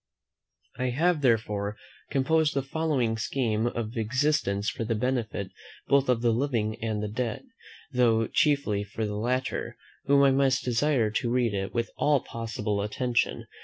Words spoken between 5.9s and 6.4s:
of the